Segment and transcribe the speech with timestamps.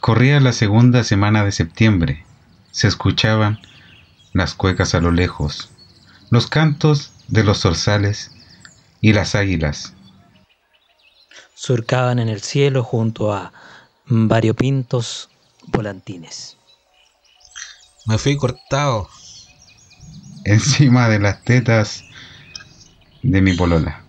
[0.00, 2.24] Corría la segunda semana de septiembre.
[2.72, 3.60] Se escuchaban
[4.32, 5.70] las cuecas a lo lejos,
[6.30, 8.32] los cantos de los zorzales
[9.00, 9.94] y las águilas.
[11.54, 13.52] Surcaban en el cielo junto a
[14.06, 15.28] variopintos
[15.66, 16.56] volantines.
[18.06, 19.08] Me fui cortado.
[20.44, 22.04] Encima de las tetas
[23.22, 24.02] de mi polola.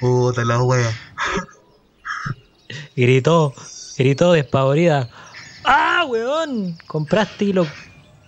[0.00, 0.90] Puta la wea.
[2.96, 3.54] Gritó,
[3.96, 5.08] gritó despavorida.
[5.64, 6.76] ¡Ah, weón!
[6.86, 7.66] Compraste hilo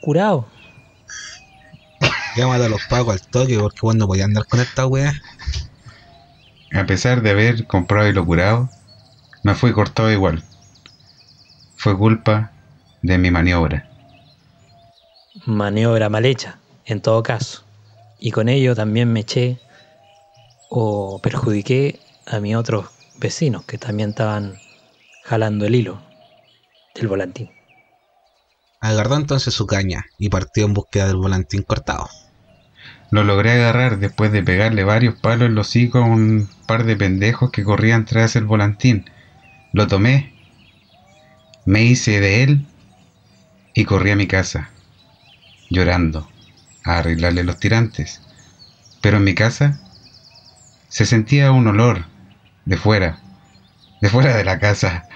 [0.00, 0.48] curado.
[2.36, 5.12] Llámate a los pagos al toque porque vos no podías andar con esta wea.
[6.72, 8.68] A pesar de haber comprado hilo curado,
[9.42, 10.42] me fui cortado igual.
[11.76, 12.50] Fue culpa
[13.02, 13.93] de mi maniobra.
[15.46, 17.64] Maniobra mal hecha, en todo caso.
[18.18, 19.58] Y con ello también me eché
[20.70, 22.86] o perjudiqué a mis otros
[23.18, 24.56] vecinos que también estaban
[25.24, 26.00] jalando el hilo
[26.94, 27.50] del volantín.
[28.80, 32.08] Agarró entonces su caña y partió en búsqueda del volantín cortado.
[33.10, 36.96] Lo logré agarrar después de pegarle varios palos en los hocico a un par de
[36.96, 39.04] pendejos que corrían tras el volantín.
[39.72, 40.34] Lo tomé,
[41.64, 42.66] me hice de él
[43.74, 44.70] y corrí a mi casa,
[45.70, 46.28] llorando,
[46.84, 48.20] a arreglarle los tirantes.
[49.00, 49.80] Pero en mi casa
[50.88, 52.06] se sentía un olor
[52.64, 53.18] de fuera,
[54.00, 55.08] de fuera de la casa,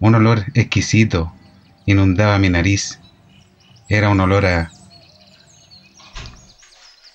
[0.00, 1.32] un olor exquisito
[1.86, 3.00] inundaba mi nariz.
[3.88, 4.70] Era un olor a...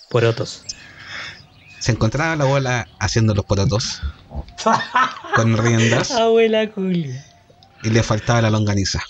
[0.09, 0.63] Porotos.
[1.79, 4.01] Se encontraba la abuela haciendo los porotos
[5.35, 7.25] con riendas Abuela culia.
[7.83, 9.01] y le faltaba la longaniza.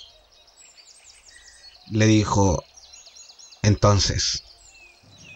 [1.89, 2.63] Le dijo,
[3.63, 4.43] entonces,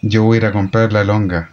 [0.02, 1.50] Yo voy a ir a comprar la longa.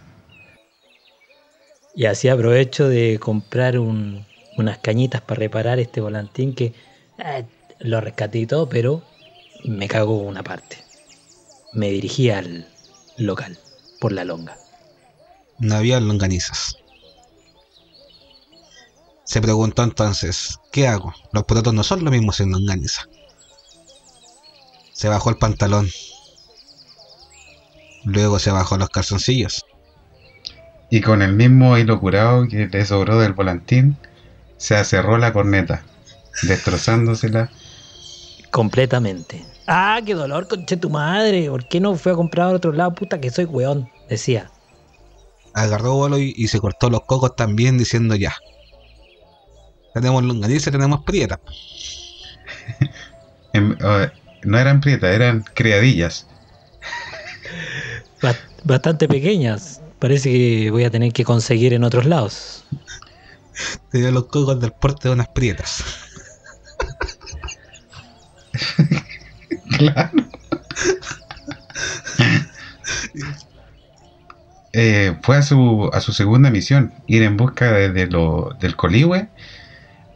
[1.94, 4.24] Y así aprovecho de comprar un-
[4.56, 6.74] unas cañitas para reparar este volantín que
[7.18, 7.44] eh,
[7.80, 9.02] lo rescaté y todo, pero
[9.64, 10.78] me cago una parte.
[11.72, 12.68] Me dirigí al
[13.18, 13.58] local
[14.00, 14.58] por la longa.
[15.58, 16.76] no había longanizas.
[19.24, 21.12] Se preguntó entonces, ¿qué hago?
[21.32, 23.02] Los porotos no son lo mismo sin longaniza.
[24.94, 25.88] Se bajó el pantalón.
[28.04, 29.64] Luego se bajó los calzoncillos.
[30.90, 33.96] Y con el mismo hilo curado que le sobró del volantín,
[34.58, 35.82] se acerró la corneta,
[36.42, 37.50] destrozándosela.
[38.50, 39.44] Completamente.
[39.66, 41.48] Ah, qué dolor, conche tu madre.
[41.48, 42.94] ¿Por qué no fue a comprar a otro lado?
[42.94, 43.88] Puta que soy weón.
[44.08, 44.50] Decía.
[45.54, 48.34] Agarró vuelo y, y se cortó los cocos también diciendo ya.
[49.94, 51.40] Tenemos longaniza, tenemos prieta.
[53.54, 54.10] En- eh,
[54.44, 56.26] no eran prietas, eran criadillas.
[58.22, 59.82] Ba- Bastante pequeñas.
[59.98, 62.64] Parece que voy a tener que conseguir en otros lados.
[63.90, 65.84] Tenía los cocos del porte de unas prietas.
[69.78, 70.22] Claro.
[74.74, 78.74] Eh, fue a su, a su segunda misión, ir en busca de, de lo, del
[78.76, 79.28] coligüe,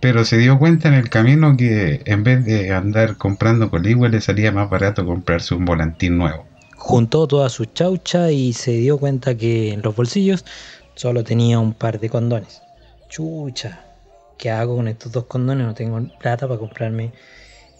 [0.00, 4.20] pero se dio cuenta en el camino que en vez de andar comprando coligüe le
[4.22, 6.46] salía más barato comprarse un volantín nuevo.
[6.86, 10.44] Juntó toda su chaucha y se dio cuenta que en los bolsillos
[10.94, 12.62] solo tenía un par de condones.
[13.08, 13.84] Chucha,
[14.38, 15.66] ¿qué hago con estos dos condones?
[15.66, 17.12] No tengo plata para comprarme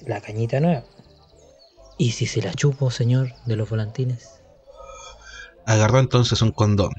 [0.05, 0.83] la cañita nueva.
[1.97, 4.41] ¿Y si se la chupo, señor, de los volantines?
[5.67, 6.91] Agarró entonces un condón.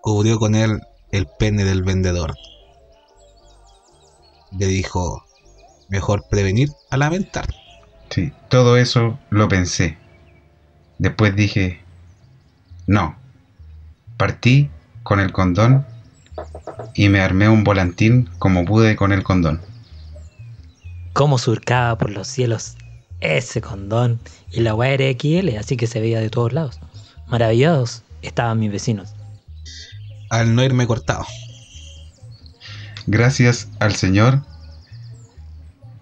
[0.00, 0.80] Cubrió con él
[1.12, 2.34] el pene del vendedor.
[4.58, 5.24] Le dijo,
[5.88, 7.46] mejor prevenir a lamentar.
[8.10, 9.98] Sí, todo eso lo pensé.
[10.98, 11.80] Después dije,
[12.86, 13.16] no.
[14.16, 14.70] Partí
[15.02, 15.86] con el condón
[16.94, 19.60] y me armé un volantín como pude con el condón.
[21.12, 22.76] Cómo surcaba por los cielos
[23.20, 24.20] ese condón.
[24.50, 26.80] Y la weá era XL, así que se veía de todos lados.
[27.26, 29.14] Maravillados estaban mis vecinos.
[30.30, 31.26] Al no irme cortado.
[33.06, 34.42] Gracias al Señor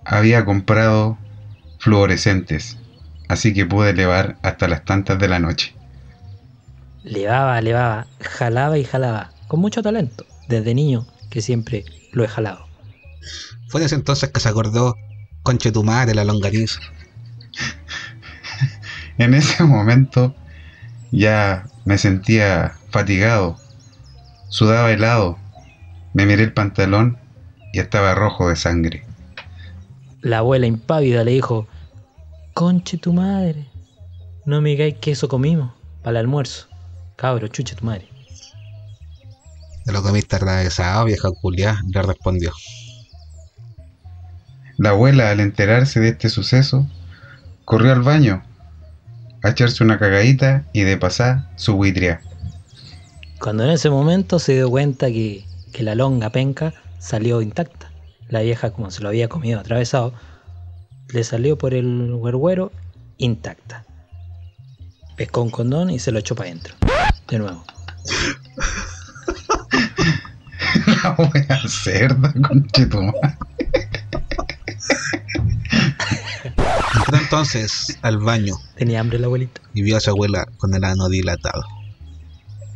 [0.04, 1.18] había comprado
[1.86, 2.78] fluorescentes,
[3.28, 5.72] así que pude elevar hasta las tantas de la noche.
[7.04, 9.30] Levaba, levaba, jalaba y jalaba.
[9.46, 10.26] Con mucho talento.
[10.48, 12.66] Desde niño, que siempre lo he jalado.
[13.68, 14.96] Fue ese entonces que se acordó,
[15.44, 16.80] conche tu madre, la longaniza.
[19.18, 20.34] En ese momento
[21.12, 23.56] ya me sentía fatigado,
[24.48, 25.38] sudaba helado,
[26.12, 27.16] me miré el pantalón
[27.72, 29.06] y estaba rojo de sangre.
[30.20, 31.66] La abuela impávida le dijo,
[32.56, 33.66] conche tu madre,
[34.46, 35.72] No me digáis que eso comimos
[36.02, 36.68] para el almuerzo.
[37.14, 38.08] Cabro, chuche tu madre.
[39.84, 42.52] Te lo comiste atravesado, vieja culia, le respondió.
[44.78, 46.86] La abuela, al enterarse de este suceso,
[47.66, 48.42] corrió al baño
[49.42, 52.22] a echarse una cagadita y de pasar su buitria.
[53.38, 55.44] Cuando en ese momento se dio cuenta que,
[55.74, 57.90] que la longa penca salió intacta.
[58.30, 60.14] La vieja, como se lo había comido atravesado,
[61.16, 62.70] le salió por el huerguero
[63.16, 63.86] intacta.
[65.16, 66.74] Pescó un condón y se lo echó para adentro.
[67.26, 67.64] De nuevo.
[71.02, 73.38] La wea cerda, conchetumare.
[76.98, 79.62] Entró entonces al baño Tenía hambre la abuelita.
[79.72, 81.64] y vio a su abuela con el ano dilatado.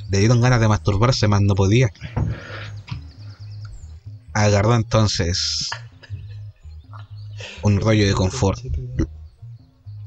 [0.09, 1.91] Le dieron ganas de masturbarse, más no podía.
[4.33, 5.69] Agarró entonces
[7.63, 8.61] un rollo de confort.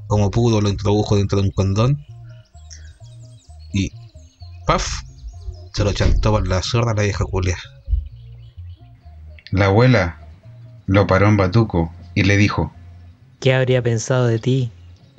[0.08, 2.06] Como pudo, lo introdujo dentro de un condón
[3.74, 3.92] y
[4.68, 5.02] ¡paf!
[5.74, 7.58] Se lo chantó por la zurda a la vieja culia.
[9.52, 10.20] La abuela
[10.86, 12.72] lo paró en batuco y le dijo,
[13.40, 14.72] ¿Qué habría pensado de ti,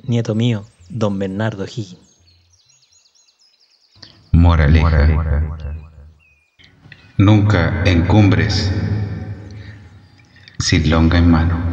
[0.03, 1.99] nieto mío, don Bernardo Higgins?
[4.31, 5.07] Moraleja.
[7.17, 8.71] Nunca encumbres
[10.59, 11.64] sin longa en mano.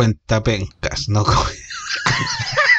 [0.00, 1.26] Cuenta pencas, no